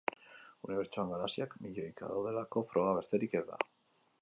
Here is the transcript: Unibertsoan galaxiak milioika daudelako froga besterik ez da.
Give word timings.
Unibertsoan 0.69 1.11
galaxiak 1.13 1.53
milioika 1.65 2.09
daudelako 2.15 2.65
froga 2.73 2.99
besterik 3.01 3.37
ez 3.43 3.45
da. 3.53 3.65